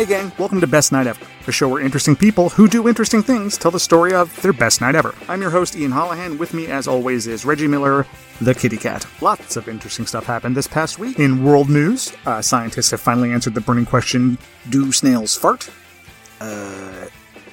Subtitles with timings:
[0.00, 3.22] Hey, gang, welcome to Best Night Ever, a show where interesting people who do interesting
[3.22, 5.14] things tell the story of their best night ever.
[5.28, 6.38] I'm your host, Ian Hollahan.
[6.38, 8.06] With me, as always, is Reggie Miller,
[8.40, 9.06] the kitty cat.
[9.20, 11.18] Lots of interesting stuff happened this past week.
[11.18, 14.38] In world news, uh, scientists have finally answered the burning question
[14.70, 15.68] do snails fart?
[16.40, 17.04] Uh,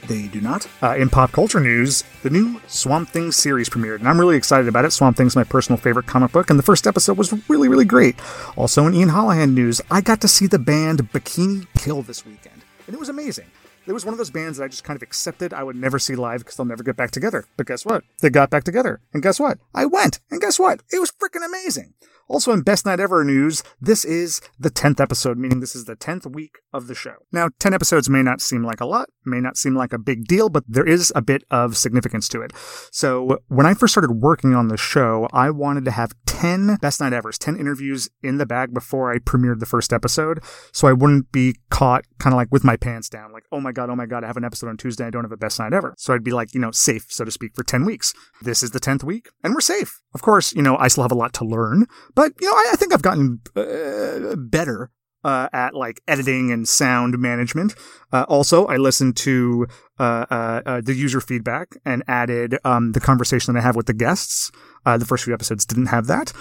[0.07, 0.67] they do not.
[0.81, 4.67] Uh, in pop culture news, the new Swamp Thing series premiered, and I'm really excited
[4.67, 4.91] about it.
[4.91, 8.15] Swamp Thing's my personal favorite comic book, and the first episode was really, really great.
[8.55, 12.63] Also, in Ian Holohan news, I got to see the band Bikini Kill this weekend,
[12.87, 13.45] and it was amazing.
[13.87, 15.97] It was one of those bands that I just kind of accepted I would never
[15.97, 17.45] see live because they'll never get back together.
[17.55, 18.03] But guess what?
[18.21, 18.99] They got back together.
[19.13, 19.59] And guess what?
[19.73, 20.19] I went.
[20.29, 20.81] And guess what?
[20.91, 21.93] It was freaking amazing.
[22.29, 25.95] Also, in Best Night Ever news, this is the 10th episode, meaning this is the
[25.95, 27.15] 10th week of the show.
[27.31, 30.25] Now, 10 episodes may not seem like a lot, may not seem like a big
[30.25, 32.51] deal, but there is a bit of significance to it.
[32.91, 36.99] So, when I first started working on the show, I wanted to have 10 Best
[36.99, 40.93] Night Evers, 10 interviews in the bag before I premiered the first episode, so I
[40.93, 43.95] wouldn't be caught kind of like with my pants down, like, oh my god, oh
[43.95, 45.93] my god, I have an episode on Tuesday, I don't have a Best Night Ever.
[45.97, 48.11] So I'd be like, you know, safe, so to speak, for 10 weeks.
[48.41, 50.01] This is the 10th week, and we're safe.
[50.15, 52.71] Of course, you know, I still have a lot to learn, but, you know, I,
[52.73, 54.89] I think I've gotten uh, better
[55.23, 57.75] uh, at like editing and sound management.
[58.11, 59.67] Uh, also, I listened to
[59.99, 63.85] uh, uh, uh, the user feedback and added um, the conversation that I have with
[63.85, 64.51] the guests.
[64.85, 66.33] the first few episodes didn't have that.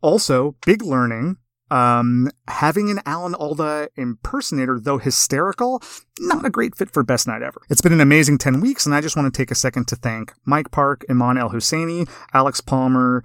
[0.00, 1.36] also, big learning.
[1.70, 5.82] Um, having an Alan Alda impersonator, though hysterical,
[6.18, 7.62] not a great fit for Best Night Ever.
[7.70, 9.96] It's been an amazing 10 weeks, and I just want to take a second to
[9.96, 13.22] thank Mike Park, Iman El Husseini, Alex Palmer,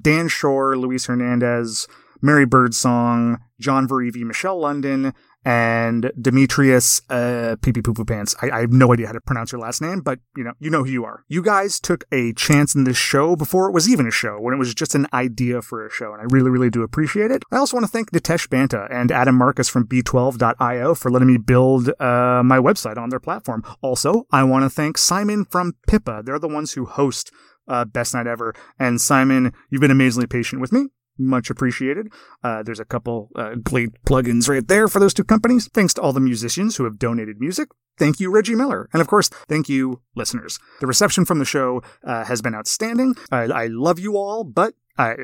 [0.00, 1.86] Dan Shore, Luis Hernandez,
[2.22, 5.12] Mary Birdsong, John Verivi, Michelle London,
[5.44, 8.34] and Demetrius uh, Pee Pee Poo Poo Pants.
[8.40, 10.70] I, I, have no idea how to pronounce your last name, but you know, you
[10.70, 11.24] know who you are.
[11.28, 14.54] You guys took a chance in this show before it was even a show, when
[14.54, 17.42] it was just an idea for a show, and I really, really do appreciate it.
[17.52, 21.36] I also want to thank Nitesh Banta and Adam Marcus from B12.io for letting me
[21.36, 23.62] build uh, my website on their platform.
[23.82, 26.22] Also, I want to thank Simon from Pippa.
[26.24, 27.30] They're the ones who host
[27.68, 28.54] uh, Best Night Ever.
[28.78, 30.88] And Simon, you've been amazingly patient with me
[31.18, 32.08] much appreciated.
[32.42, 35.68] Uh, there's a couple uh, Glade plugins right there for those two companies.
[35.68, 37.68] Thanks to all the musicians who have donated music.
[37.96, 38.88] Thank you, Reggie Miller.
[38.92, 40.58] And of course, thank you, listeners.
[40.80, 43.14] The reception from the show uh, has been outstanding.
[43.30, 45.14] I, I love you all, but uh,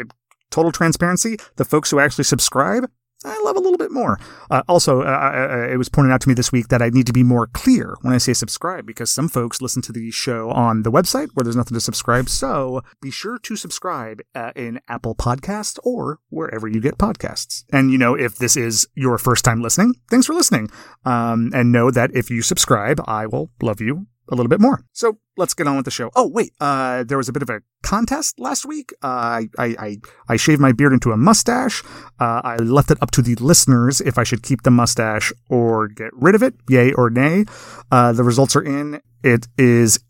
[0.50, 2.88] total transparency, the folks who actually subscribe,
[3.24, 4.18] I love a little bit more.
[4.50, 6.88] Uh, also, uh, uh, uh, it was pointed out to me this week that I
[6.88, 10.10] need to be more clear when I say subscribe because some folks listen to the
[10.10, 12.30] show on the website where there's nothing to subscribe.
[12.30, 17.64] So be sure to subscribe uh, in Apple Podcasts or wherever you get podcasts.
[17.70, 20.70] And you know, if this is your first time listening, thanks for listening.
[21.04, 24.84] Um, and know that if you subscribe, I will love you a little bit more.
[24.92, 26.10] So let's get on with the show.
[26.14, 28.92] Oh wait, uh, there was a bit of a contest last week.
[29.02, 29.96] Uh, I, I
[30.28, 31.82] I shaved my beard into a mustache.
[32.18, 35.88] Uh, I left it up to the listeners if I should keep the mustache or
[35.88, 37.44] get rid of it, yay or nay.
[37.90, 39.00] Uh, the results are in.
[39.22, 40.00] It is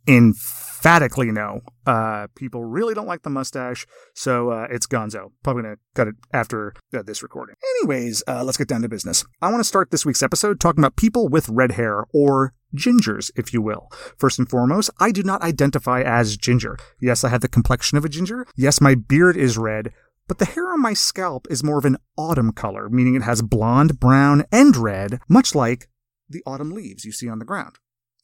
[0.80, 1.60] emphatically no.
[1.86, 5.32] Uh, people really don't like the mustache, so uh, it's gonzo.
[5.42, 7.56] Probably gonna cut it after uh, this recording.
[7.80, 9.24] Anyways, uh, let's get down to business.
[9.42, 13.30] I want to start this week's episode talking about people with red hair, or gingers,
[13.36, 13.88] if you will.
[14.16, 16.78] First and foremost, I do not identify as ginger.
[17.00, 18.47] Yes, I have the complexion of a ginger.
[18.56, 19.92] Yes, my beard is red.
[20.28, 23.42] But the hair on my scalp is more of an autumn color, meaning it has
[23.42, 25.88] blonde, brown, and red, much like
[26.28, 27.80] the autumn leaves you see on the ground.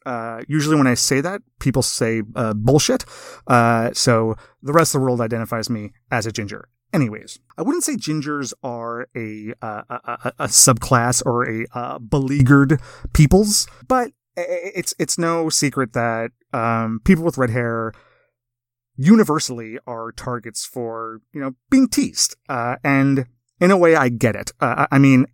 [0.06, 3.04] Uh, usually when I say that, people say uh, bullshit.
[3.48, 6.68] Uh, so the rest of the world identifies me as a ginger.
[6.92, 12.80] Anyways, I wouldn't say gingers are a, uh, a, a, subclass or a uh, beleaguered
[13.12, 17.92] peoples, but it's it's no secret that um, people with red hair
[18.96, 23.26] universally are targets for you know being teased, and
[23.60, 24.52] in a way, I get it.
[24.60, 25.26] I mean,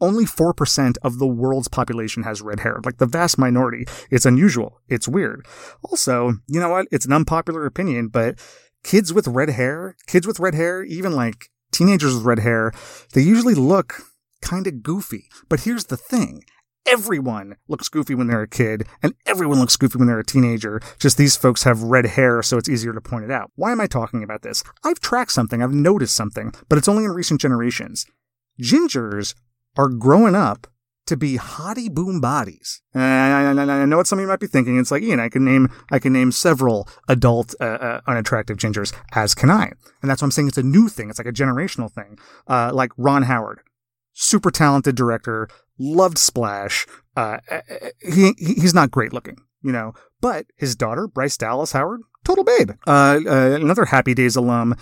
[0.00, 2.80] only 4% of the world's population has red hair.
[2.84, 3.86] Like the vast minority.
[4.10, 4.80] It's unusual.
[4.88, 5.46] It's weird.
[5.82, 6.86] Also, you know what?
[6.90, 8.38] It's an unpopular opinion, but
[8.84, 12.72] kids with red hair, kids with red hair, even like teenagers with red hair,
[13.14, 14.02] they usually look
[14.40, 15.28] kind of goofy.
[15.48, 16.42] But here's the thing
[16.86, 20.80] everyone looks goofy when they're a kid, and everyone looks goofy when they're a teenager.
[21.00, 23.50] Just these folks have red hair, so it's easier to point it out.
[23.56, 24.62] Why am I talking about this?
[24.84, 28.06] I've tracked something, I've noticed something, but it's only in recent generations.
[28.60, 29.34] Gingers
[29.76, 30.66] are growing up
[31.06, 32.82] to be hottie boom bodies.
[32.92, 34.78] And I, know what some of you might be thinking.
[34.78, 38.92] It's like, Ian, I can name, I can name several adult, uh, uh, unattractive gingers,
[39.12, 39.70] as can I.
[40.02, 41.08] And that's why I'm saying it's a new thing.
[41.08, 42.18] It's like a generational thing.
[42.48, 43.60] Uh, like Ron Howard,
[44.14, 46.86] super talented director, loved Splash.
[47.16, 51.72] Uh, uh, uh he, he's not great looking, you know, but his daughter, Bryce Dallas
[51.72, 52.72] Howard, total babe.
[52.86, 54.74] Another Happy Days alum,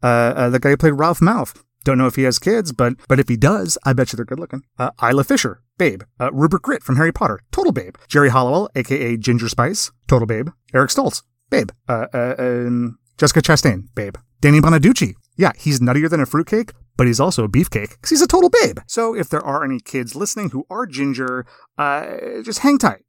[0.00, 3.28] the guy who played Ralph Malph, Don't know if he has kids, but but if
[3.28, 4.62] he does, I bet you they're good looking.
[4.78, 6.02] Uh, Isla Fisher, babe.
[6.20, 7.96] Uh, Rupert Grint from Harry Potter, total babe.
[8.08, 10.48] Geri Halliwell, aka Ginger Spice, total babe.
[10.74, 11.70] Eric Stoltz, babe.
[11.88, 14.16] Uh, uh, um, Jessica Chastain, babe.
[14.40, 18.22] Danny Bonaduce, yeah, he's nuttier than a fruitcake, but he's also a beefcake because he's
[18.22, 18.78] a total babe.
[18.86, 21.46] So if there are any kids listening who are ginger,
[21.78, 23.04] uh, just hang tight.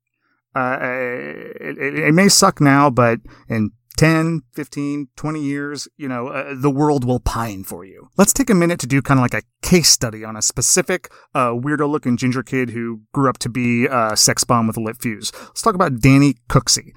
[0.55, 3.19] Uh, it, it, it, may suck now, but
[3.49, 8.09] in 10, 15, 20 years, you know, uh, the world will pine for you.
[8.17, 11.11] Let's take a minute to do kind of like a case study on a specific
[11.33, 14.81] uh, weirdo looking ginger kid who grew up to be a sex bomb with a
[14.81, 15.31] lit fuse.
[15.33, 16.93] Let's talk about Danny Cooksey.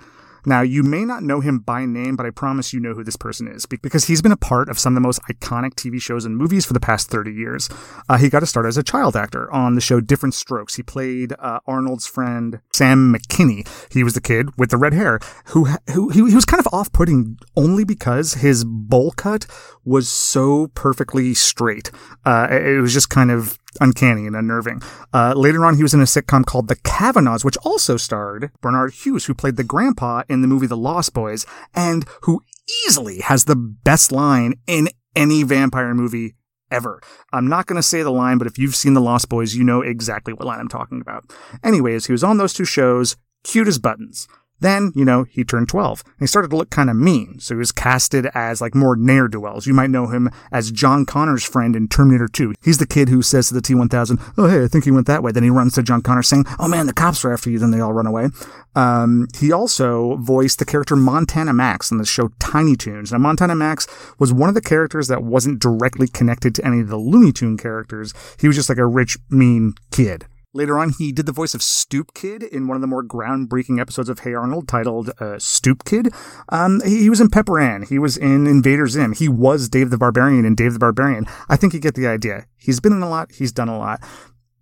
[0.46, 3.16] Now, you may not know him by name, but I promise you know who this
[3.16, 6.24] person is because he's been a part of some of the most iconic TV shows
[6.24, 7.68] and movies for the past 30 years.
[8.08, 10.76] Uh, he got to start as a child actor on the show Diff'rent Strokes.
[10.76, 13.66] He played uh, Arnold's friend Sam McKinney.
[13.92, 16.72] He was the kid with the red hair who, who he, he was kind of
[16.72, 19.46] off-putting only because his bowl cut
[19.84, 21.90] was so perfectly straight.
[22.24, 24.82] Uh, it was just kind of uncanny and unnerving.
[25.12, 28.92] Uh, later on, he was in a sitcom called The Cavanaughs, which also starred Bernard
[28.94, 32.42] Hughes, who played the grandpa in the movie The Lost Boys, and who
[32.86, 36.34] easily has the best line in any vampire movie
[36.70, 37.00] ever.
[37.32, 39.64] I'm not going to say the line, but if you've seen The Lost Boys, you
[39.64, 41.24] know exactly what line I'm talking about.
[41.62, 44.26] Anyways, he was on those two shows, cute as buttons.
[44.60, 47.38] Then, you know, he turned 12 and he started to look kind of mean.
[47.40, 49.66] So he was casted as like more ne'er-do-wells.
[49.66, 52.54] You might know him as John Connor's friend in Terminator 2.
[52.62, 55.22] He's the kid who says to the T-1000, oh, hey, I think he went that
[55.22, 55.32] way.
[55.32, 57.58] Then he runs to John Connor saying, oh man, the cops are after you.
[57.58, 58.28] Then they all run away.
[58.74, 63.10] Um, he also voiced the character Montana Max in the show Tiny Toons.
[63.10, 63.86] Now, Montana Max
[64.18, 67.56] was one of the characters that wasn't directly connected to any of the Looney Tune
[67.56, 68.12] characters.
[68.38, 70.26] He was just like a rich, mean kid.
[70.56, 73.78] Later on, he did the voice of Stoop Kid in one of the more groundbreaking
[73.78, 76.08] episodes of Hey Arnold titled uh, Stoop Kid.
[76.48, 77.82] Um, he, he, was in Pepper Ann.
[77.82, 79.12] He was in Invader Zim.
[79.12, 81.26] He was Dave the Barbarian in Dave the Barbarian.
[81.50, 82.46] I think you get the idea.
[82.56, 83.32] He's been in a lot.
[83.32, 84.00] He's done a lot.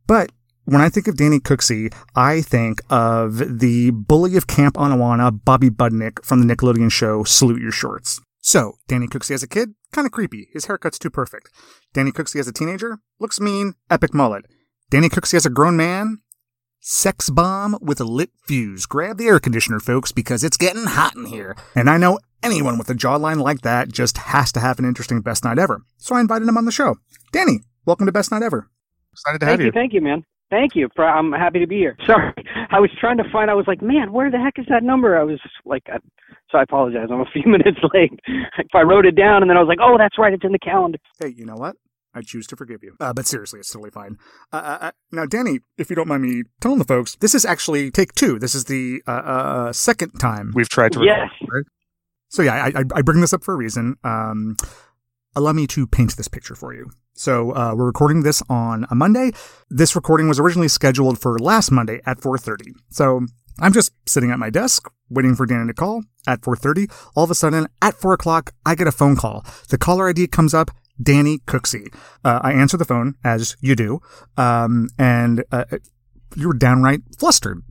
[0.08, 0.32] But
[0.64, 5.70] when I think of Danny Cooksey, I think of the bully of Camp Anawanna, Bobby
[5.70, 8.20] Budnick from the Nickelodeon show Salute Your Shorts.
[8.40, 10.48] So, Danny Cooksey as a kid, kind of creepy.
[10.52, 11.50] His haircut's too perfect.
[11.92, 14.44] Danny Cooksey as a teenager, looks mean, epic mullet.
[14.94, 16.18] Danny Cooksey as a grown man,
[16.78, 18.86] sex bomb with a lit fuse.
[18.86, 21.56] Grab the air conditioner, folks, because it's getting hot in here.
[21.74, 25.20] And I know anyone with a jawline like that just has to have an interesting
[25.20, 25.82] best night ever.
[25.96, 26.94] So I invited him on the show.
[27.32, 28.70] Danny, welcome to Best Night Ever.
[29.10, 29.66] Excited to thank have you.
[29.66, 29.72] you.
[29.72, 30.22] Thank you, man.
[30.48, 30.88] Thank you.
[30.96, 31.96] I'm happy to be here.
[32.06, 32.32] Sorry,
[32.70, 33.50] I was trying to find.
[33.50, 35.18] I was like, man, where the heck is that number?
[35.18, 35.98] I was like, I,
[36.52, 37.08] so I apologize.
[37.10, 38.12] I'm a few minutes late.
[38.28, 40.32] if I wrote it down and then I was like, oh, that's right.
[40.32, 40.98] It's in the calendar.
[41.18, 41.74] Hey, you know what?
[42.14, 42.96] I choose to forgive you.
[43.00, 44.16] Uh, but seriously, it's totally fine.
[44.52, 47.44] Uh, uh, uh, now, Danny, if you don't mind me telling the folks, this is
[47.44, 48.38] actually take two.
[48.38, 51.30] This is the uh, uh, second time we've tried to record.
[51.48, 51.64] Right?
[52.28, 53.96] So yeah, I, I, I, bring this up for a reason.
[54.02, 54.56] Um,
[55.36, 56.90] allow me to paint this picture for you.
[57.14, 57.46] So
[57.76, 59.30] we're recording this on a Monday.
[59.70, 62.72] This recording was originally scheduled for last Monday at 4:30.
[62.90, 63.26] So
[63.60, 66.90] I'm just sitting at my desk waiting for Danny to call at 4:30.
[67.14, 69.44] All of a sudden, at 4 o'clock, I get a phone call.
[69.68, 70.70] The caller ID comes up
[71.02, 71.94] Danny Cooksey.
[72.24, 74.00] Uh, I answer the phone as you do,
[74.36, 75.64] um, and uh,
[76.36, 77.62] you were downright flustered.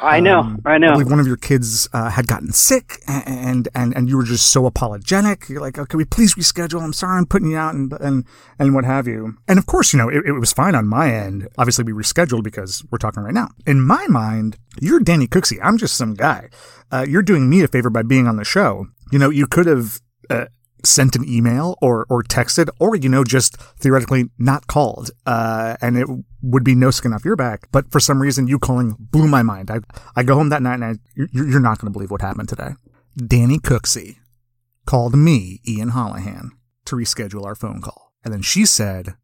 [0.00, 0.92] I know, um, I know.
[0.92, 4.50] I one of your kids uh, had gotten sick, and and and you were just
[4.50, 5.48] so apologetic.
[5.48, 6.82] You're like, "Okay, can we please reschedule?
[6.82, 8.24] I'm sorry, I'm putting you out, and and
[8.58, 11.12] and what have you." And of course, you know, it, it was fine on my
[11.12, 11.48] end.
[11.58, 13.50] Obviously, we rescheduled because we're talking right now.
[13.66, 15.58] In my mind, you're Danny Cooksey.
[15.62, 16.48] I'm just some guy.
[16.90, 18.86] Uh, you're doing me a favor by being on the show.
[19.12, 20.46] You know, you could have uh,
[20.86, 25.96] sent an email or or texted or you know just theoretically not called uh, and
[25.96, 26.06] it
[26.42, 29.42] would be no skin off your back but for some reason you calling blew my
[29.42, 29.80] mind i
[30.16, 32.72] i go home that night and I, you're, not going to believe what happened today
[33.16, 34.16] danny cooksey
[34.86, 36.50] called me ian hollahan
[36.84, 39.14] to reschedule our phone call and then she said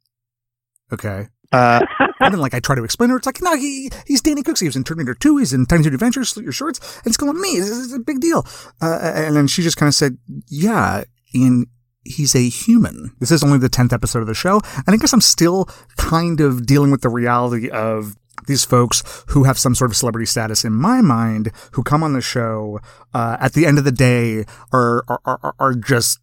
[0.92, 1.84] okay uh,
[2.20, 4.60] and then, like, I try to explain her, it's like, no, he, he's Danny Cooksey.
[4.60, 5.38] He was in Terminator 2.
[5.38, 6.98] He's in Tiny Toon Adventures, Your Shorts.
[6.98, 8.46] And it's going, me, this is a big deal.
[8.80, 11.66] Uh, and then she just kind of said, yeah, in
[12.04, 13.14] he's a human.
[13.20, 14.60] This is only the 10th episode of the show.
[14.86, 19.44] And I guess I'm still kind of dealing with the reality of these folks who
[19.44, 22.80] have some sort of celebrity status in my mind who come on the show
[23.12, 26.20] uh, at the end of the day are, are, are, are just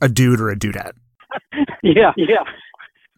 [0.00, 0.92] a dude or a dudette.
[1.82, 2.44] yeah, yeah.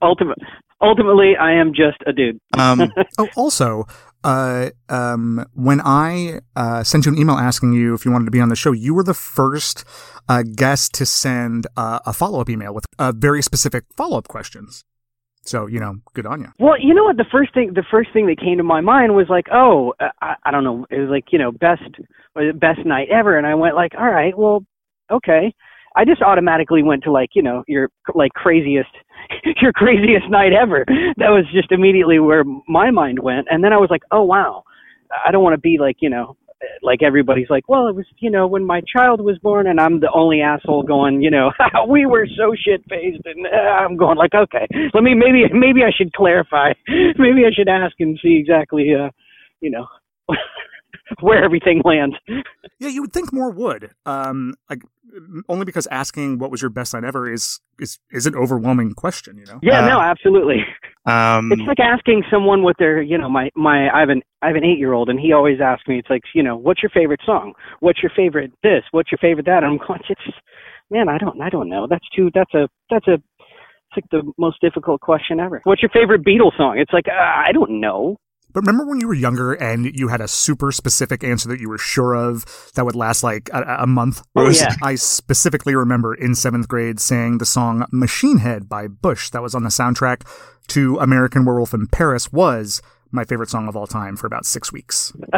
[0.03, 0.39] Ultimate,
[0.81, 2.39] ultimately, I am just a dude.
[2.59, 3.87] um, oh, also,
[4.25, 8.31] uh, um, when I uh, sent you an email asking you if you wanted to
[8.31, 9.85] be on the show, you were the first
[10.29, 14.29] uh, guest to send uh, a follow up email with uh, very specific follow up
[14.29, 14.85] questions.
[15.45, 16.53] So you know, good on you.
[16.59, 17.17] Well, you know what?
[17.17, 20.37] The first thing, the first thing that came to my mind was like, oh, I,
[20.45, 20.87] I don't know.
[20.91, 21.83] It was like you know, best
[22.55, 24.65] best night ever, and I went like, all right, well,
[25.11, 25.53] okay.
[25.97, 28.91] I just automatically went to like you know your like craziest
[29.63, 30.85] your craziest night ever.
[31.17, 34.65] That was just immediately where my mind went, and then I was like, oh wow,
[35.27, 36.37] I don't want to be like you know
[36.83, 40.01] like everybody's like, well, it was, you know, when my child was born, and I'm
[40.01, 41.51] the only asshole going, you know,
[41.89, 45.83] we were so shit faced, and uh, I'm going like, okay, let me maybe maybe
[45.83, 46.73] I should clarify,
[47.19, 49.11] maybe I should ask and see exactly, uh,
[49.61, 49.87] you know.
[51.21, 52.17] where everything lands.
[52.79, 53.91] Yeah, you would think more would.
[54.07, 54.83] Um, like
[55.49, 59.37] only because asking what was your best night ever is is is an overwhelming question.
[59.39, 59.59] You know.
[59.63, 59.85] Yeah.
[59.85, 60.01] Uh, no.
[60.01, 60.65] Absolutely.
[61.05, 64.47] Um, it's like asking someone what their, you know, my my I have an I
[64.49, 66.83] have an eight year old, and he always asks me, it's like, you know, what's
[66.83, 67.55] your favorite song?
[67.81, 68.85] What's your favorite this?
[68.93, 69.65] What's your favorite that?
[69.65, 70.21] And I'm going, it's,
[70.91, 71.87] man, I don't I don't know.
[71.89, 72.31] That's too.
[72.35, 75.61] That's a that's a it's like the most difficult question ever.
[75.65, 76.79] What's your favorite Beatles song?
[76.79, 78.17] It's like uh, I don't know.
[78.53, 81.69] But remember when you were younger and you had a super specific answer that you
[81.69, 82.45] were sure of
[82.75, 84.23] that would last like a, a month?
[84.37, 84.75] Oh, yeah.
[84.83, 89.55] I specifically remember in seventh grade saying the song Machine Head by Bush that was
[89.55, 90.27] on the soundtrack
[90.69, 94.73] to American Werewolf in Paris was my favorite song of all time for about six
[94.73, 95.13] weeks.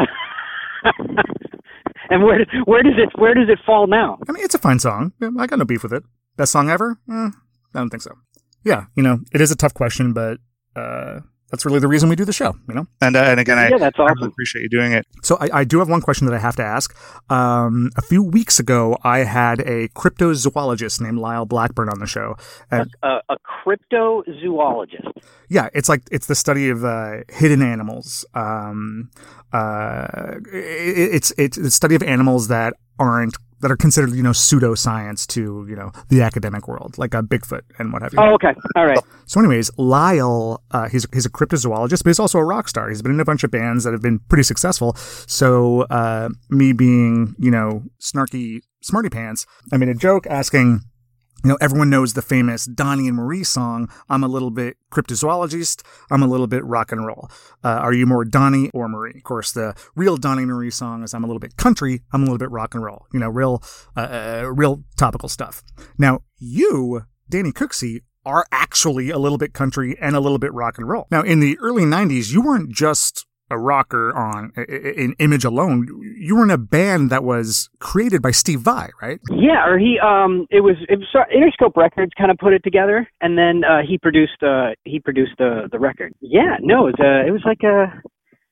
[2.09, 4.17] and where where does it where does it fall now?
[4.27, 5.13] I mean, it's a fine song.
[5.39, 6.03] I got no beef with it.
[6.37, 6.99] Best song ever?
[7.09, 7.31] Eh, I
[7.73, 8.11] don't think so.
[8.63, 10.39] Yeah, you know, it is a tough question, but
[10.75, 11.19] uh,
[11.55, 12.85] that's really the reason we do the show, you know.
[12.99, 14.09] And uh, and again, I, yeah, that's awesome.
[14.09, 15.07] I really appreciate you doing it.
[15.23, 16.93] So I, I, do have one question that I have to ask.
[17.29, 22.35] Um, a few weeks ago, I had a cryptozoologist named Lyle Blackburn on the show.
[22.71, 25.11] And, a, a, a cryptozoologist.
[25.47, 28.25] Yeah, it's like it's the study of uh, hidden animals.
[28.33, 29.11] Um,
[29.53, 34.29] uh, it, it's it's the study of animals that aren't that are considered, you know,
[34.29, 38.19] pseudoscience to, you know, the academic world, like a Bigfoot and what have you.
[38.19, 38.53] Oh, okay.
[38.75, 38.99] All right.
[39.25, 42.89] So, anyways, Lyle, uh, he's, he's a cryptozoologist, but he's also a rock star.
[42.89, 44.93] He's been in a bunch of bands that have been pretty successful.
[44.95, 50.81] So, uh, me being, you know, snarky smarty pants, I made a joke asking,
[51.45, 55.83] you know, everyone knows the famous Donnie and Marie song, I'm a little bit cryptozoologist,
[56.09, 57.29] I'm a little bit rock and roll.
[57.63, 59.13] Uh, are you more Donnie or Marie?
[59.15, 62.23] Of course, the real Donnie and Marie song is I'm a little bit country, I'm
[62.23, 63.05] a little bit rock and roll.
[63.13, 63.61] You know, real,
[63.95, 65.63] uh, uh, real topical stuff.
[65.99, 70.79] Now, you, Danny Cooksey, are actually a little bit country and a little bit rock
[70.79, 71.05] and roll.
[71.11, 75.87] Now, in the early 90s, you weren't just a rocker on in image alone
[76.17, 79.99] you were in a band that was created by steve vai right yeah or he
[79.99, 83.63] um it was it was uh, interscope records kind of put it together and then
[83.63, 87.31] uh he produced uh he produced the the record yeah no it was uh it
[87.31, 87.85] was like a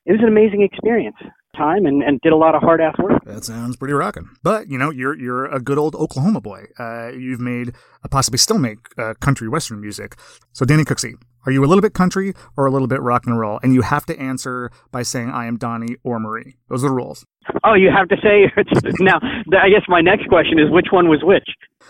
[0.06, 1.18] it was an amazing experience
[1.56, 3.24] time and, and did a lot of hard ass work.
[3.26, 4.30] That sounds pretty rocking.
[4.42, 6.66] But you know, you're you're a good old Oklahoma boy.
[6.80, 7.70] Uh, you've made,
[8.04, 10.16] uh, possibly still make uh, country western music.
[10.52, 11.14] So Danny Cooksey,
[11.46, 13.60] are you a little bit country or a little bit rock and roll?
[13.64, 16.58] And you have to answer by saying I am Donnie or Marie.
[16.70, 17.26] Those are the rules.
[17.64, 18.52] Oh, you have to say
[19.00, 19.20] now.
[19.22, 21.48] I guess my next question is which one was which.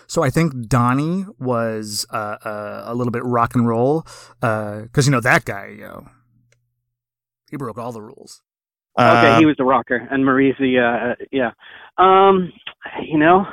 [0.08, 4.02] So I think Donnie was uh, uh, a little bit rock and roll
[4.40, 6.08] because uh, you know that guy, you know,
[7.50, 8.42] he broke all the rules.
[9.00, 11.52] Okay, he um, was the rocker, and Marie's the uh, yeah.
[11.98, 12.52] Um,
[13.02, 13.46] you know,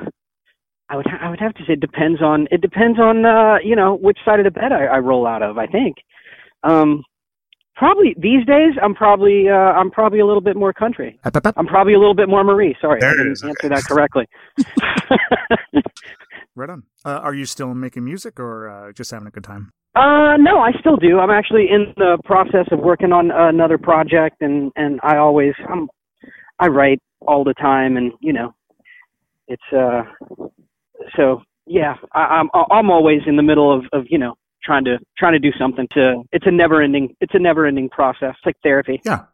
[0.91, 3.59] I would ha- I would have to say it depends on it depends on uh,
[3.65, 5.57] you know which side of the bed I, I roll out of.
[5.57, 5.97] I think.
[6.63, 7.05] Um,
[7.77, 11.19] probably these days I'm probably uh, I'm probably a little bit more country.
[11.57, 12.77] I'm probably a little bit more Marie.
[12.81, 14.27] Sorry, there I didn't answer that correctly.
[16.57, 16.83] right on.
[17.05, 19.73] Uh, are you still making music or uh, just having a good time?
[19.95, 21.19] Uh, no, I still do.
[21.19, 25.89] I'm actually in the process of working on another project, and and I always I'm
[26.59, 28.55] I write all the time, and you know,
[29.49, 30.03] it's uh,
[31.17, 34.99] so yeah, I, I'm I'm always in the middle of of you know trying to
[35.19, 38.45] trying to do something to it's a never ending it's a never ending process it's
[38.45, 39.25] like therapy yeah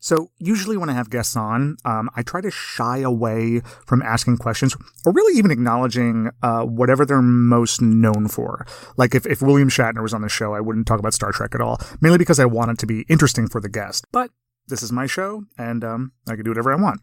[0.00, 4.36] so usually when I have guests on, um, I try to shy away from asking
[4.36, 8.64] questions or really even acknowledging uh, whatever they're most known for.
[8.96, 11.54] Like if, if William Shatner was on the show, I wouldn't talk about Star Trek
[11.54, 14.06] at all, mainly because I want it to be interesting for the guest.
[14.12, 14.30] But
[14.68, 17.00] this is my show, and um, I can do whatever I want.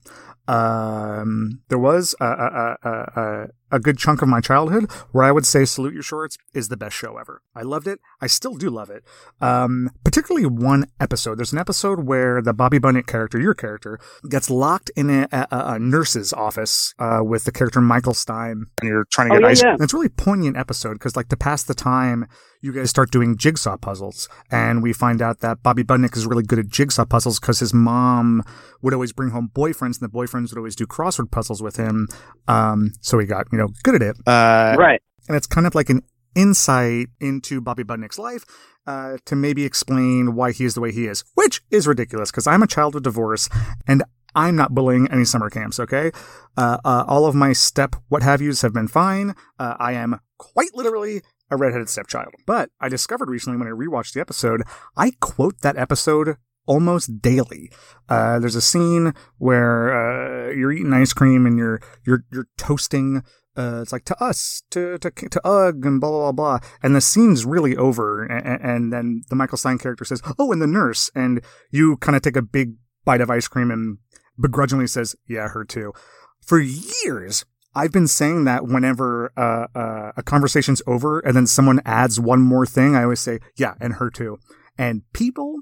[0.48, 5.46] Um, there was a, a, a, a, good chunk of my childhood where I would
[5.46, 7.42] say Salute Your Shorts is the best show ever.
[7.56, 8.00] I loved it.
[8.22, 9.04] I still do love it.
[9.42, 11.38] Um, particularly one episode.
[11.38, 15.80] There's an episode where the Bobby Budnick character, your character, gets locked in a, a
[15.80, 18.66] nurse's office uh, with the character Michael Stein.
[18.80, 19.64] And you're trying to get oh, yeah, ice.
[19.64, 19.74] Yeah.
[19.74, 22.28] And it's a really poignant episode because, like, to pass the time,
[22.62, 24.28] you guys start doing jigsaw puzzles.
[24.50, 27.74] And we find out that Bobby Budnick is really good at jigsaw puzzles because his
[27.74, 28.44] mom
[28.82, 32.08] would always bring home boyfriends and the boyfriends would always do crossword puzzles with him.
[32.48, 34.18] Um, so he got, you know, good at it.
[34.28, 35.02] Uh, right.
[35.28, 36.02] And it's kind of like an
[36.36, 38.46] insight into Bobby Budnick's life.
[38.88, 42.46] Uh, to maybe explain why he is the way he is, which is ridiculous because
[42.46, 43.50] I'm a child of divorce
[43.88, 44.04] and
[44.36, 46.12] I'm not bullying any summer camps, okay?
[46.56, 49.34] Uh, uh, all of my step what have yous have been fine.
[49.58, 52.36] Uh, I am quite literally a redheaded stepchild.
[52.46, 54.62] But I discovered recently when I rewatched the episode,
[54.96, 57.72] I quote that episode almost daily.
[58.10, 63.24] Uh, there's a scene where uh, you're eating ice cream and you're you're you're toasting.
[63.58, 66.60] Uh, it's like to us, to to to Ug, and blah blah blah.
[66.84, 70.62] And the scene's really over, and, and then the Michael Stein character says, "Oh, and
[70.62, 74.00] the nurse," and you kind of take a big bite of ice cream and
[74.40, 75.94] begrudgingly says, "Yeah, her too."
[76.42, 81.82] For years, I've been saying that whenever uh, uh, a conversation's over and then someone
[81.86, 84.38] adds one more thing, I always say, "Yeah, and her too."
[84.78, 85.60] And people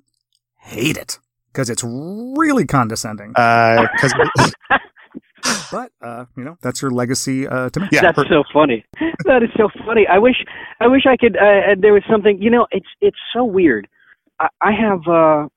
[0.59, 1.19] hate it
[1.51, 3.33] because it's really condescending.
[3.35, 4.13] Uh, cause
[5.71, 7.87] but uh, you know, that's your legacy uh, to me.
[7.91, 8.85] Yeah, That's per- so funny.
[9.25, 10.05] That is so funny.
[10.07, 10.35] I wish
[10.79, 11.35] I wish I could.
[11.37, 12.41] Uh, there was something.
[12.41, 13.87] You know, it's it's so weird.
[14.39, 14.99] I, I have.
[15.07, 15.47] uh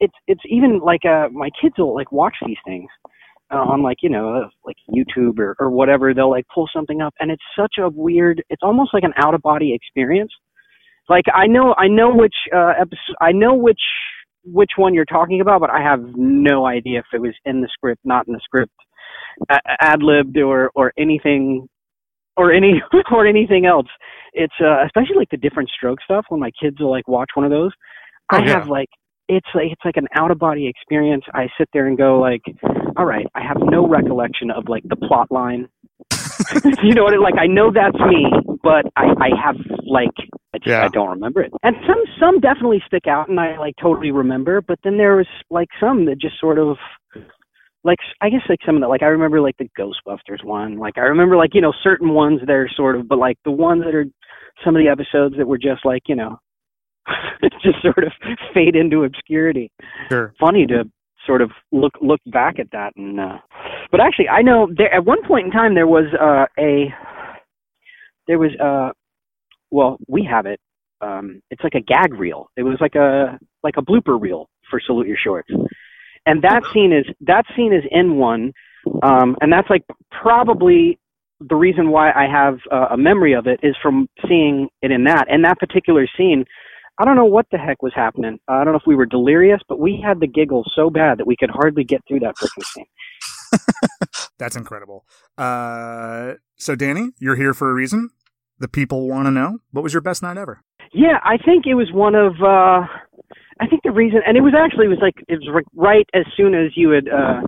[0.00, 2.88] It's it's even like uh my kids will like watch these things
[3.52, 6.14] uh, on like you know uh, like YouTube or or whatever.
[6.14, 8.42] They'll like pull something up, and it's such a weird.
[8.50, 10.32] It's almost like an out of body experience.
[11.08, 13.80] Like I know I know which uh episode I know which
[14.44, 17.68] which one you're talking about, but I have no idea if it was in the
[17.72, 18.72] script, not in the script,
[19.80, 21.68] ad libbed or or anything
[22.36, 22.82] or any
[23.12, 23.88] or anything else.
[24.34, 27.44] It's uh, especially like the different stroke stuff when my kids will like watch one
[27.44, 27.72] of those.
[28.32, 28.58] Oh, I yeah.
[28.58, 28.88] have like
[29.28, 31.24] it's like it's like an out of body experience.
[31.34, 32.42] I sit there and go like,
[32.96, 35.68] all right, I have no recollection of like the plot line.
[36.82, 37.14] you know what?
[37.14, 38.26] I- Like I know that's me,
[38.62, 39.56] but I I have
[39.86, 40.10] like
[40.54, 40.84] I just Yeah.
[40.84, 41.52] I don't remember it.
[41.62, 44.60] And some some definitely stick out, and I like totally remember.
[44.60, 46.76] But then there was like some that just sort of
[47.84, 50.78] like I guess like some of the like I remember like the Ghostbusters one.
[50.78, 53.50] Like I remember like you know certain ones that are sort of, but like the
[53.50, 54.06] ones that are
[54.64, 56.38] some of the episodes that were just like you know
[57.62, 58.12] just sort of
[58.54, 59.70] fade into obscurity.
[60.10, 60.34] Sure.
[60.38, 60.84] Funny to
[61.26, 63.38] sort of look look back at that and uh
[63.92, 66.92] but actually I know there at one point in time there was uh a
[68.26, 68.90] there was uh
[69.72, 70.60] well we have it
[71.00, 74.80] um it's like a gag reel it was like a like a blooper reel for
[74.80, 75.48] salute your shorts
[76.26, 78.52] and that scene is that scene is in one
[79.02, 80.98] um and that's like probably
[81.48, 85.04] the reason why I have uh, a memory of it is from seeing it in
[85.04, 86.44] that and that particular scene
[86.98, 88.38] I don't know what the heck was happening.
[88.48, 91.18] Uh, I don't know if we were delirious, but we had the giggles so bad
[91.18, 92.86] that we could hardly get through that freaking scene.
[94.38, 95.06] That's incredible.
[95.38, 98.10] Uh, so, Danny, you're here for a reason.
[98.62, 100.60] The people want to know what was your best night ever.
[100.94, 102.34] Yeah, I think it was one of.
[102.40, 102.86] uh
[103.60, 106.06] I think the reason, and it was actually it was like it was ri- right
[106.14, 107.40] as soon as you had uh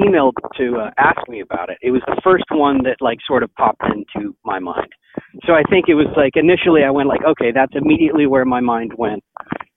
[0.00, 1.76] emailed to uh, ask me about it.
[1.82, 4.88] It was the first one that like sort of popped into my mind.
[5.44, 8.60] So I think it was like initially I went like, okay, that's immediately where my
[8.60, 9.22] mind went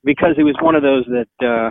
[0.06, 1.46] because it was one of those that.
[1.46, 1.70] uh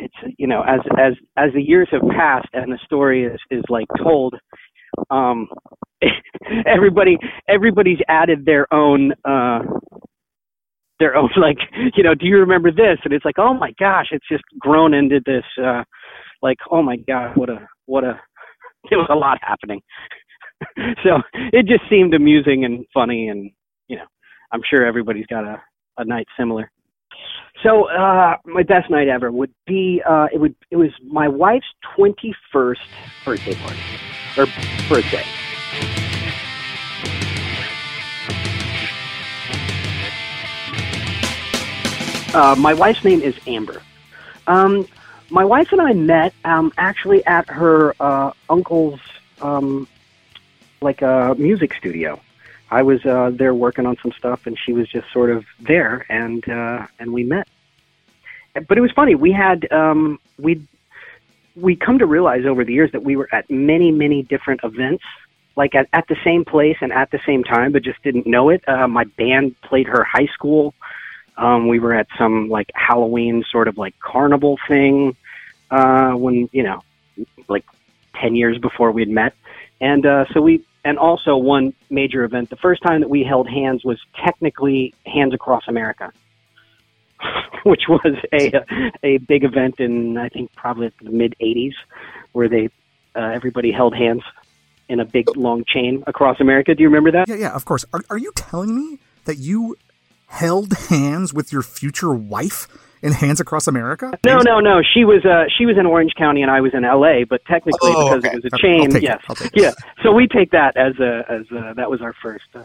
[0.00, 3.64] it's you know as as as the years have passed and the story is is
[3.68, 4.34] like told
[5.10, 5.48] um
[6.66, 9.60] everybody everybody's added their own uh
[10.98, 11.58] their own like
[11.96, 12.98] you know do you remember this?
[13.04, 15.82] And it's like oh my gosh it's just grown into this uh
[16.42, 18.20] like oh my god what a what a
[18.90, 19.80] it was a lot happening.
[21.04, 23.50] So it just seemed amusing and funny and
[23.88, 24.06] you know
[24.52, 25.60] i'm sure everybody's got a
[25.98, 26.70] a night similar.
[27.62, 31.66] So uh my best night ever would be uh it would it was my wife's
[31.98, 32.76] 21st
[33.24, 33.80] birthday party
[34.38, 34.46] or
[34.88, 35.24] birthday
[42.34, 43.82] Uh, my wife's name is Amber.
[44.46, 44.86] Um,
[45.30, 49.00] my wife and I met um, actually at her uh, uncle's
[49.40, 49.88] um,
[50.80, 52.20] like a music studio.
[52.70, 56.04] I was uh, there working on some stuff, and she was just sort of there,
[56.08, 57.48] and uh, and we met.
[58.68, 59.14] But it was funny.
[59.14, 60.66] We had um, we
[61.54, 65.04] we come to realize over the years that we were at many many different events,
[65.56, 68.50] like at, at the same place and at the same time, but just didn't know
[68.50, 68.66] it.
[68.68, 70.74] Uh, my band played her high school.
[71.36, 75.16] Um, we were at some like Halloween sort of like carnival thing
[75.70, 76.82] uh, when you know,
[77.48, 77.64] like
[78.14, 79.34] ten years before we'd met,
[79.80, 82.48] and uh, so we and also one major event.
[82.48, 86.12] The first time that we held hands was technically Hands Across America,
[87.64, 88.52] which was a
[89.02, 91.74] a big event in I think probably the mid '80s,
[92.32, 92.70] where they
[93.14, 94.22] uh, everybody held hands
[94.88, 96.74] in a big long chain across America.
[96.74, 97.28] Do you remember that?
[97.28, 97.84] Yeah, yeah, of course.
[97.92, 99.76] Are, are you telling me that you
[100.26, 102.66] held hands with your future wife
[103.02, 104.18] in Hands Across America?
[104.24, 104.80] No, no, no.
[104.82, 107.24] She was uh, she was in Orange County and I was in L.A.
[107.24, 108.36] But technically, Oh, because okay.
[108.36, 109.62] it was a chain, yes, I'll take it.
[109.62, 109.72] yeah.
[110.02, 112.64] So we take that as a as a, that was our first, uh,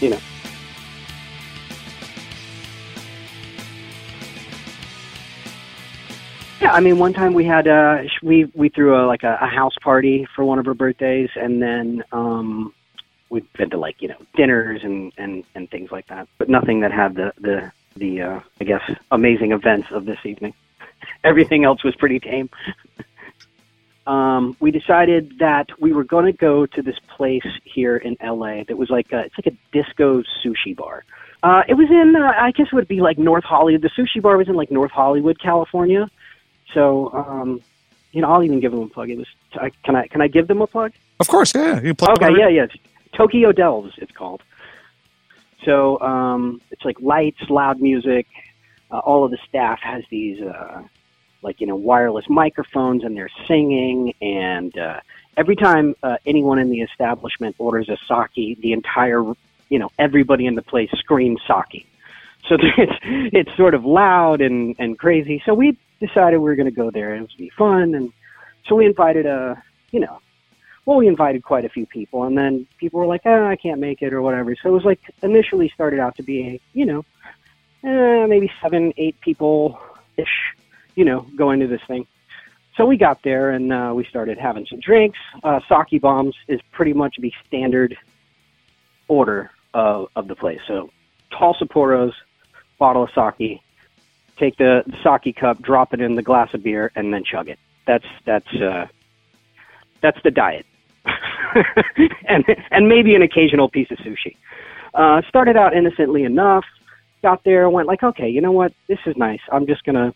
[0.00, 0.20] you know.
[6.60, 9.46] Yeah, I mean, one time we had uh we we threw a like a, a
[9.46, 12.72] house party for one of her birthdays, and then um
[13.30, 16.80] we've been to like you know dinners and and and things like that, but nothing
[16.80, 20.54] that had the the the uh I guess amazing events of this evening.
[21.24, 22.50] Everything else was pretty tame.
[24.06, 28.64] um, we decided that we were going to go to this place here in LA
[28.64, 31.04] that was like a, it's like a disco sushi bar.
[31.42, 33.82] Uh, it was in uh, I guess it would be like North Hollywood.
[33.82, 36.08] The sushi bar was in like North Hollywood, California.
[36.72, 37.60] So um,
[38.12, 39.10] you know, I'll even give them a plug.
[39.10, 40.92] It was I, can I can I give them a plug?
[41.20, 41.80] Of course, yeah.
[41.80, 42.66] You plug Okay, yeah, yeah.
[43.16, 44.42] Tokyo Delve's, it's called.
[45.64, 48.26] So um, it's like lights, loud music.
[48.90, 50.82] Uh, all of the staff has these, uh,
[51.42, 54.14] like you know, wireless microphones, and they're singing.
[54.20, 55.00] And uh,
[55.36, 59.22] every time uh, anyone in the establishment orders a sake, the entire,
[59.68, 61.86] you know, everybody in the place screams sake.
[62.48, 65.42] So it's it's sort of loud and and crazy.
[65.44, 67.14] So we decided we were going to go there.
[67.14, 68.12] and It was be fun, and
[68.66, 70.20] so we invited a, you know,
[70.86, 73.80] well, we invited quite a few people, and then people were like, "Oh, I can't
[73.80, 74.54] make it" or whatever.
[74.54, 77.04] So it was like initially started out to be, you know,
[77.84, 79.78] eh, maybe seven, eight people
[80.16, 80.54] ish,
[80.94, 82.06] you know, going to this thing.
[82.76, 85.18] So we got there and uh, we started having some drinks.
[85.42, 87.96] Uh, sake bombs is pretty much the standard
[89.08, 90.60] order of, of the place.
[90.68, 90.90] So
[91.30, 92.12] tall Sapporos,
[92.78, 93.60] bottle of sake,
[94.36, 97.48] take the, the sake cup, drop it in the glass of beer, and then chug
[97.48, 97.58] it.
[97.86, 98.86] That's that's uh,
[100.00, 100.66] that's the diet,
[102.28, 104.36] and and maybe an occasional piece of sushi.
[104.94, 106.64] Uh, started out innocently enough.
[107.22, 108.72] Got there, went like, okay, you know what?
[108.88, 109.40] This is nice.
[109.52, 110.14] I'm just gonna.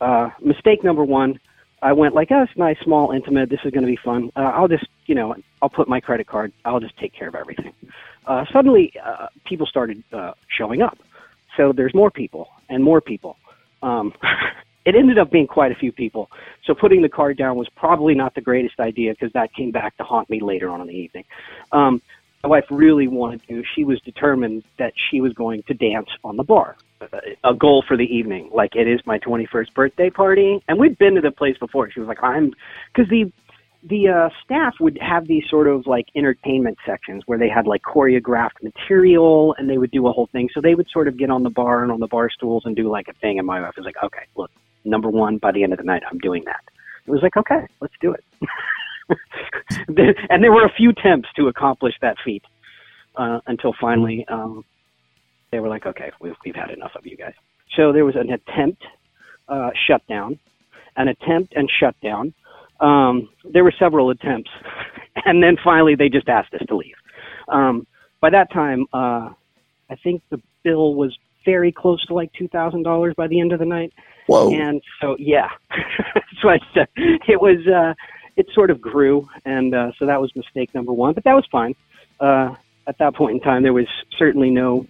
[0.00, 1.38] Uh, mistake number one.
[1.82, 3.50] I went like, oh, it's nice, small, intimate.
[3.50, 4.30] This is to be fun.
[4.34, 6.52] Uh, I'll just, you know, I'll put my credit card.
[6.64, 7.72] I'll just take care of everything.
[8.26, 10.98] Uh, suddenly, uh, people started uh, showing up.
[11.56, 13.36] So there's more people and more people.
[13.82, 14.12] Um,
[14.86, 16.30] it ended up being quite a few people.
[16.64, 19.96] So putting the card down was probably not the greatest idea because that came back
[19.96, 21.24] to haunt me later on in the evening.
[21.72, 22.00] Um,
[22.44, 23.64] my wife really wanted to.
[23.74, 26.76] She was determined that she was going to dance on the bar.
[27.44, 28.48] A goal for the evening.
[28.54, 31.90] Like it is my 21st birthday party, and we'd been to the place before.
[31.90, 32.54] She was like, "I'm,"
[32.94, 33.30] because the
[33.82, 37.82] the uh, staff would have these sort of like entertainment sections where they had like
[37.82, 40.48] choreographed material and they would do a whole thing.
[40.54, 42.74] So they would sort of get on the bar and on the bar stools and
[42.74, 43.38] do like a thing.
[43.38, 44.50] And my wife was like, okay, look,
[44.86, 46.60] number one, by the end of the night, I'm doing that.
[47.06, 48.24] It was like, okay, let's do it.
[50.30, 52.42] and there were a few attempts to accomplish that feat
[53.16, 54.64] uh, until finally um,
[55.52, 57.34] they were like, okay, we've, we've had enough of you guys.
[57.76, 58.82] So there was an attempt
[59.48, 60.38] uh, shutdown,
[60.96, 62.34] an attempt and shutdown.
[62.80, 64.50] Um, there were several attempts,
[65.24, 66.94] and then finally they just asked us to leave.
[67.48, 67.86] Um,
[68.20, 69.30] by that time, uh,
[69.88, 73.52] I think the bill was very close to like two thousand dollars by the end
[73.52, 73.92] of the night.
[74.26, 74.52] Whoa.
[74.52, 76.88] And so, yeah, I said.
[76.96, 77.94] It was, uh,
[78.36, 79.28] it sort of grew.
[79.44, 81.74] And, uh, so that was mistake number one, but that was fine.
[82.20, 82.54] Uh,
[82.86, 84.86] at that point in time, there was certainly no,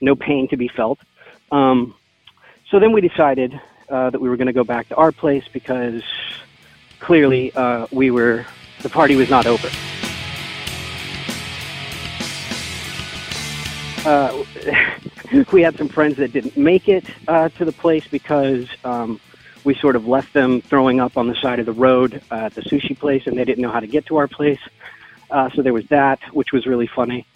[0.00, 0.98] no pain to be felt.
[1.50, 1.94] Um,
[2.70, 5.44] so then we decided, uh, that we were going to go back to our place
[5.52, 6.02] because
[7.00, 8.46] clearly, uh, we were,
[8.80, 9.68] the party was not over.
[14.04, 14.44] Uh,
[15.52, 19.20] we had some friends that didn't make it uh, to the place because um,
[19.64, 22.54] we sort of left them throwing up on the side of the road uh, at
[22.54, 24.58] the sushi place, and they didn't know how to get to our place.
[25.30, 27.26] Uh, so there was that, which was really funny.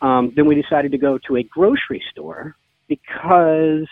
[0.00, 2.56] Um, then we decided to go to a grocery store
[2.88, 3.86] because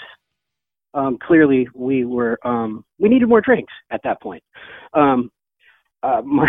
[0.95, 4.43] um, clearly we were um, we needed more drinks at that point.
[4.95, 5.31] Um,
[6.03, 6.49] uh, my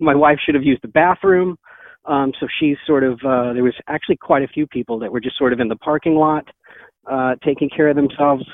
[0.00, 1.58] my wife should have used the bathroom.
[2.06, 5.20] Um, so she's sort of, uh, there was actually quite a few people that were
[5.20, 6.46] just sort of in the parking lot,
[7.10, 8.44] uh, taking care of themselves.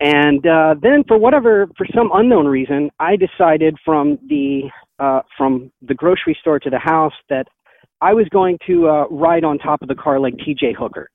[0.00, 4.62] And, uh, then for whatever, for some unknown reason, I decided from the,
[4.98, 7.46] uh, from the grocery store to the house that
[8.00, 11.08] I was going to, uh, ride on top of the car like TJ Hooker.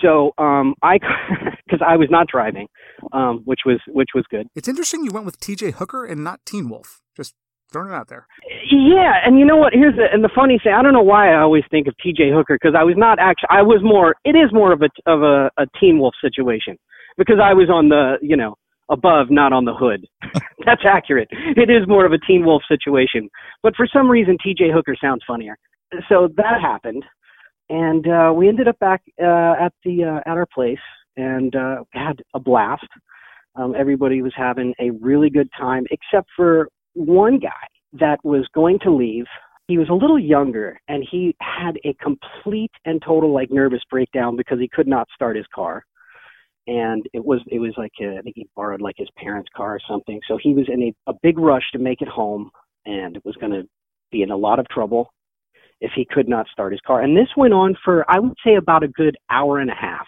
[0.00, 0.98] So, um, I,
[1.70, 2.68] cause I was not driving,
[3.12, 4.46] um, which was, which was good.
[4.54, 7.02] It's interesting you went with TJ Hooker and not Teen Wolf.
[7.16, 7.34] Just
[7.72, 8.26] throwing it out there.
[8.70, 9.72] Yeah, and you know what?
[9.72, 10.72] Here's the and the funny thing.
[10.72, 12.30] I don't know why I always think of T.J.
[12.30, 13.48] Hooker because I was not actually.
[13.50, 14.14] I was more.
[14.24, 16.76] It is more of a of a, a Teen Wolf situation
[17.16, 18.54] because I was on the you know
[18.90, 20.06] above, not on the hood.
[20.66, 21.28] That's accurate.
[21.30, 23.28] It is more of a Teen Wolf situation,
[23.62, 24.70] but for some reason T.J.
[24.72, 25.56] Hooker sounds funnier.
[26.08, 27.04] So that happened,
[27.68, 30.78] and uh, we ended up back uh, at the uh, at our place
[31.16, 32.86] and uh, had a blast.
[33.54, 37.50] Um, everybody was having a really good time, except for one guy
[37.94, 39.26] that was going to leave.
[39.68, 44.36] He was a little younger and he had a complete and total like nervous breakdown
[44.36, 45.84] because he could not start his car.
[46.66, 49.74] and it was it was like a, I think he borrowed like his parents' car
[49.76, 50.20] or something.
[50.28, 52.50] So he was in a, a big rush to make it home,
[52.86, 53.62] and was going to
[54.10, 55.12] be in a lot of trouble
[55.80, 57.02] if he could not start his car.
[57.02, 60.06] And this went on for I would say about a good hour and a half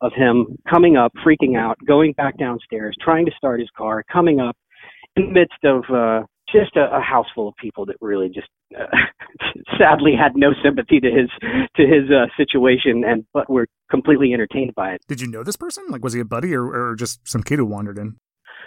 [0.00, 4.40] of him coming up, freaking out, going back downstairs, trying to start his car, coming
[4.40, 4.56] up
[5.16, 8.48] in the midst of uh, just a, a house full of people that really just
[8.78, 8.84] uh,
[9.78, 11.28] sadly had no sympathy to his
[11.76, 15.00] to his uh, situation and but were completely entertained by it.
[15.08, 15.84] Did you know this person?
[15.88, 18.16] Like, was he a buddy or, or just some kid who wandered in?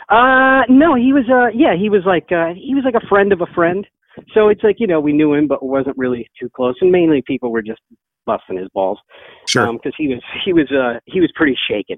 [0.09, 3.31] Uh, no, he was uh, yeah, he was like uh, he was like a friend
[3.31, 3.87] of a friend.
[4.33, 7.23] So it's like you know we knew him, but wasn't really too close, and mainly
[7.25, 7.81] people were just
[8.25, 8.99] busting his balls.
[9.47, 9.71] Sure.
[9.73, 11.97] Because um, he was he was uh he was pretty shaken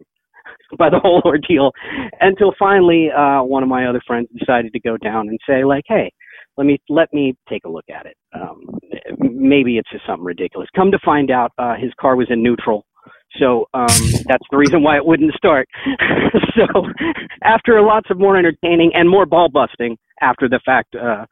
[0.77, 1.71] by the whole ordeal
[2.21, 5.83] until finally uh one of my other friends decided to go down and say like,
[5.87, 6.11] hey,
[6.57, 8.17] let me let me take a look at it.
[8.33, 8.65] Um,
[9.19, 10.67] maybe it's just something ridiculous.
[10.75, 12.85] Come to find out, uh, his car was in neutral.
[13.39, 13.87] So um,
[14.25, 15.69] that's the reason why it wouldn't start.
[16.55, 16.83] so
[17.43, 21.25] after lots of more entertaining and more ball busting after the fact uh,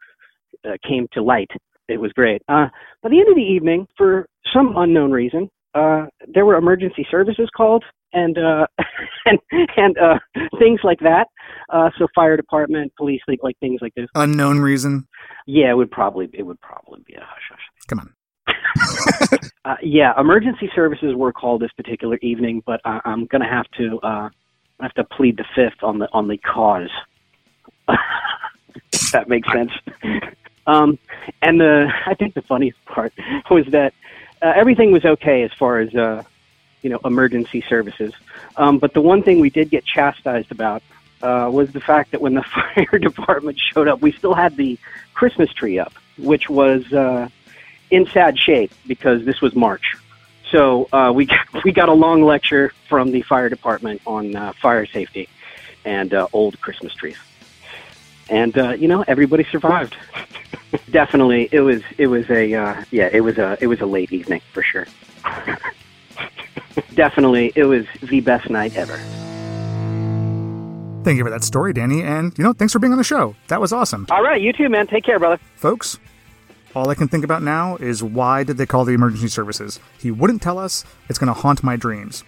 [0.64, 1.50] uh, came to light,
[1.88, 2.42] it was great.
[2.48, 2.66] Uh,
[3.02, 7.48] by the end of the evening, for some unknown reason, uh, there were emergency services
[7.54, 8.66] called and uh,
[9.26, 9.38] and
[9.76, 10.18] and uh,
[10.58, 11.28] things like that.
[11.70, 14.08] Uh, so fire department, police, like, like things like this.
[14.14, 15.06] Unknown reason.
[15.46, 17.60] Yeah, it would probably it would probably be a hush hush.
[17.88, 18.12] Come on.
[19.64, 23.98] uh, yeah, emergency services were called this particular evening, but I, I'm gonna have to
[24.00, 24.28] uh,
[24.80, 26.90] have to plead the fifth on the on the cause.
[27.88, 29.72] if that makes sense.
[30.66, 30.98] Um,
[31.42, 33.12] and the I think the funniest part
[33.50, 33.92] was that
[34.42, 36.22] uh, everything was okay as far as uh,
[36.82, 38.12] you know emergency services.
[38.56, 40.82] Um, but the one thing we did get chastised about
[41.22, 42.42] uh, was the fact that when the
[42.76, 44.78] fire department showed up, we still had the
[45.14, 47.28] Christmas tree up, which was uh,
[47.90, 49.96] in sad shape because this was March.
[50.50, 51.28] So uh, we
[51.64, 55.28] we got a long lecture from the fire department on uh, fire safety
[55.84, 57.16] and uh, old Christmas trees,
[58.28, 59.96] and uh, you know everybody survived.
[60.90, 64.12] Definitely, it was it was a uh, yeah it was a it was a late
[64.12, 64.86] evening for sure.
[66.94, 68.96] Definitely, it was the best night ever.
[71.04, 73.36] Thank you for that story, Danny, and you know thanks for being on the show.
[73.48, 74.06] That was awesome.
[74.10, 74.86] All right, you too, man.
[74.86, 75.38] Take care, brother.
[75.54, 75.98] Folks,
[76.74, 79.80] all I can think about now is why did they call the emergency services?
[79.98, 80.84] He wouldn't tell us.
[81.08, 82.24] It's going to haunt my dreams.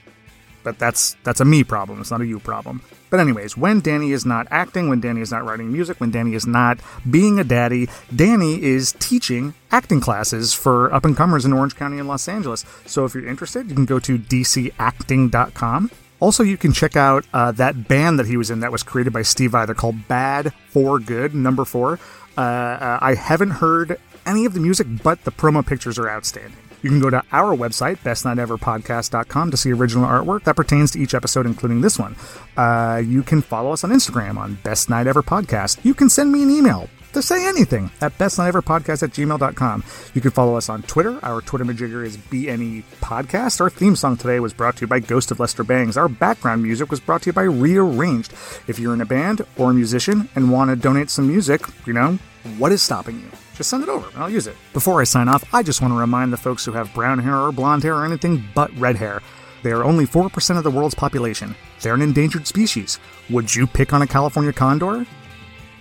[0.62, 2.00] But that's that's a me problem.
[2.00, 2.82] It's not a you problem.
[3.10, 6.34] But anyways, when Danny is not acting, when Danny is not writing music, when Danny
[6.34, 6.78] is not
[7.10, 11.98] being a daddy, Danny is teaching acting classes for up and comers in Orange County
[11.98, 12.64] and Los Angeles.
[12.86, 15.90] So if you're interested, you can go to dcacting.com.
[16.20, 19.12] Also, you can check out uh, that band that he was in that was created
[19.12, 19.66] by Steve Vai.
[19.66, 22.00] They're called Bad for Good, number four.
[22.36, 26.67] Uh, uh, I haven't heard any of the music, but the promo pictures are outstanding.
[26.82, 31.14] You can go to our website, bestnighteverpodcast.com, to see original artwork that pertains to each
[31.14, 32.16] episode, including this one.
[32.56, 35.84] Uh, you can follow us on Instagram on Best Night Ever Podcast.
[35.84, 39.84] You can send me an email to say anything at bestnighteverpodcast at gmail.com.
[40.14, 41.18] You can follow us on Twitter.
[41.24, 43.60] Our Twitter majigger is BNE Podcast.
[43.60, 45.96] Our theme song today was brought to you by Ghost of Lester Bangs.
[45.96, 48.32] Our background music was brought to you by Rearranged.
[48.66, 51.92] If you're in a band or a musician and want to donate some music, you
[51.92, 52.18] know,
[52.56, 53.30] what is stopping you?
[53.54, 54.56] Just send it over and I'll use it.
[54.72, 57.36] Before I sign off, I just want to remind the folks who have brown hair
[57.36, 59.22] or blonde hair or anything but red hair.
[59.62, 61.56] They are only 4% of the world's population.
[61.80, 62.98] They're an endangered species.
[63.30, 65.04] Would you pick on a California condor?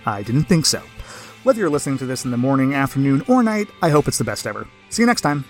[0.04, 0.82] I didn't think so.
[1.44, 4.24] Whether you're listening to this in the morning, afternoon, or night, I hope it's the
[4.24, 4.66] best ever.
[4.90, 5.44] See you next time.